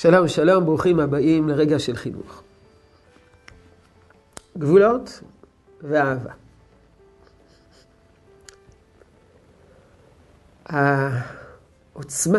[0.00, 2.42] שלום, שלום, ברוכים הבאים לרגע של חינוך.
[4.58, 5.20] גבולות
[5.82, 6.32] ואהבה.
[10.66, 12.38] העוצמה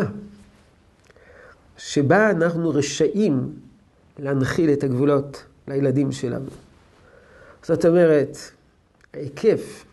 [1.76, 3.60] שבה אנחנו רשאים
[4.18, 6.50] להנחיל את הגבולות לילדים שלנו.
[7.62, 8.36] זאת אומרת,
[9.14, 9.84] ההיקף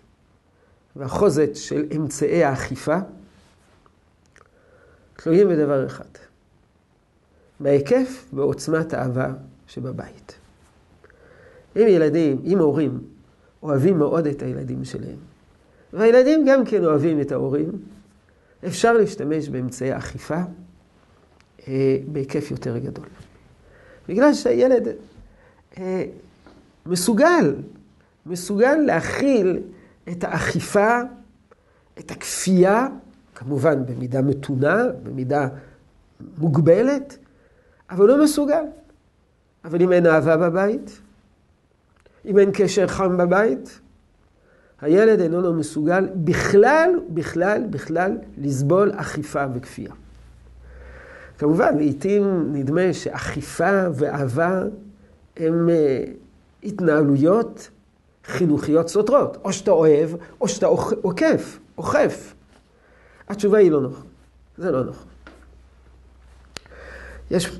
[0.95, 2.97] והחוזת של אמצעי האכיפה
[5.15, 6.26] תלויים בדבר אחד,
[7.59, 9.33] בהיקף ועוצמת האהבה
[9.67, 10.35] שבבית.
[11.75, 12.99] אם ילדים, אם הורים,
[13.63, 15.17] אוהבים מאוד את הילדים שלהם,
[15.93, 17.71] והילדים גם כן אוהבים את ההורים,
[18.67, 20.41] אפשר להשתמש באמצעי אכיפה
[21.67, 23.05] אה, בהיקף יותר גדול.
[24.09, 24.87] בגלל שהילד
[25.77, 26.05] אה,
[26.85, 27.55] מסוגל,
[28.25, 29.59] מסוגל להכיל
[30.09, 30.99] את האכיפה,
[31.99, 32.87] את הכפייה,
[33.35, 35.47] כמובן במידה מתונה, במידה
[36.37, 37.17] מוגבלת,
[37.89, 38.63] אבל לא מסוגל.
[39.65, 41.01] אבל אם אין אהבה בבית,
[42.25, 43.79] אם אין קשר חם בבית,
[44.81, 49.93] הילד איננו מסוגל בכלל, בכלל, בכלל לסבול אכיפה וכפייה.
[51.37, 54.63] כמובן, לעתים נדמה שאכיפה ואהבה
[55.37, 56.03] הם אה,
[56.63, 57.69] התנהלויות
[58.25, 59.37] חינוכיות סותרות.
[59.43, 60.09] או שאתה אוהב,
[60.41, 60.65] או שאתה
[61.01, 62.33] עוקף, אוכף.
[63.29, 64.07] התשובה היא לא נכון.
[64.57, 65.07] זה לא נכון.
[67.31, 67.59] יש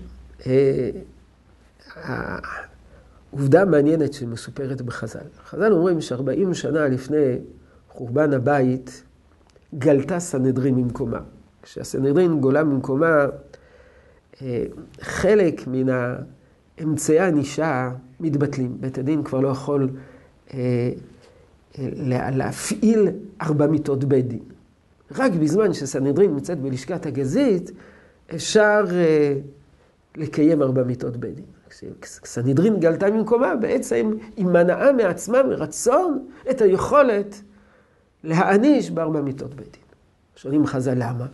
[3.31, 5.19] עובדה מעניינת שמסופרת בחז"ל.
[5.45, 7.37] חז"ל אומרים שארבעים שנה לפני
[7.89, 9.03] חורבן הבית,
[9.77, 11.19] גלתה סנהדרין ממקומה.
[11.61, 13.25] כשהסנהדרין גולה ממקומה,
[14.41, 14.63] אה,
[15.01, 18.77] חלק מן האמצעי הענישה מתבטלים.
[18.79, 19.89] בית הדין כבר לא יכול
[20.53, 20.59] אה,
[21.79, 21.87] אה,
[22.31, 23.07] להפעיל
[23.41, 24.43] ארבע מיטות בית דין.
[25.15, 27.71] רק בזמן שסנהדרין נמצאת בלשכת הגזית,
[28.35, 28.85] אפשר
[30.17, 31.45] לקיים ארבע מיטות בית דין.
[32.01, 37.41] כשסנהדרין גלתה ממקומה, בעצם היא מנעה מעצמה מרצון את היכולת
[38.23, 39.81] להעניש בארבע מיטות בית דין.
[40.35, 41.25] שואלים חז"ל למה?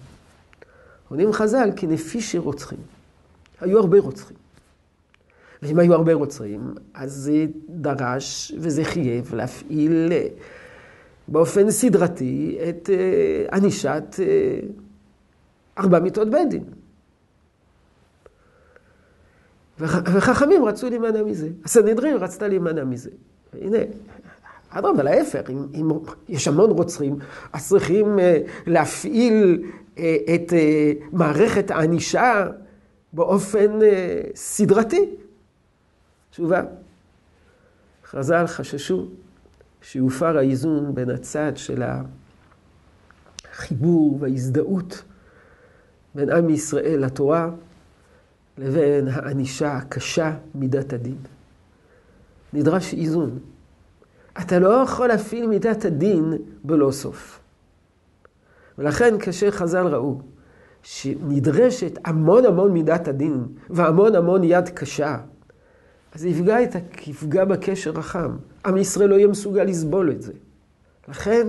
[1.10, 2.80] עונים חז"ל כי נפישי רוצחים.
[3.62, 4.38] היו הרבה רוצחים.
[5.62, 10.28] ואם היו הרבה רוצחים, אז זה דרש וזה חייב להפעיל אה,
[11.28, 14.60] באופן סדרתי את אה, ענישת אה,
[15.78, 16.64] ארבע מיטות בית דין.
[19.84, 21.50] וחכמים רצו להימנע מזה.
[21.66, 23.10] הסנהדרין רצתה להימנע מזה.
[23.62, 23.78] הנה,
[24.70, 25.90] אדרבה, להפך, אם, אם
[26.30, 27.16] יש המון רוצחים,
[27.54, 28.20] אז צריכים
[28.68, 29.64] להפעיל
[30.36, 30.54] את
[31.12, 32.48] מערכת הענישה
[33.14, 33.80] באופן
[34.36, 35.10] סדרתי.
[36.32, 36.62] תשובה.
[38.06, 39.08] חז"ל חששו
[39.82, 41.84] שיופר האיזון בין הצד של
[43.52, 45.04] החיבור וההזדהות
[46.16, 47.50] בין עם ישראל לתורה
[48.58, 51.18] לבין הענישה הקשה מידת הדין.
[52.54, 53.40] נדרש איזון.
[54.42, 57.40] אתה לא יכול להפעיל מידת הדין בלא סוף.
[58.78, 60.22] ולכן כאשר חז"ל ראו
[60.84, 65.18] שנדרשת המון המון מידת הדין והמון המון יד קשה
[66.14, 66.76] אז יפגע, את,
[67.08, 68.38] יפגע בקשר החם.
[68.66, 70.34] עם ישראל לא יהיה מסוגל לסבול את זה.
[71.08, 71.48] לכן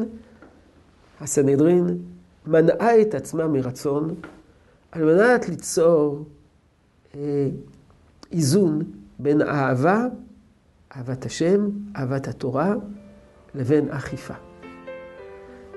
[1.21, 1.99] הסנהדרין
[2.47, 4.15] מנעה את עצמה מרצון
[4.93, 6.25] על מנת ליצור
[8.33, 8.83] איזון
[9.19, 10.07] בין אהבה,
[10.97, 12.75] אהבת השם, אהבת התורה,
[13.55, 14.35] לבין אכיפה.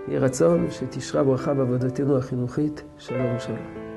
[0.07, 2.83] יהיה רצון שתשרה ברכה בעבודתנו החינוכית.
[2.97, 3.96] שלום שלום.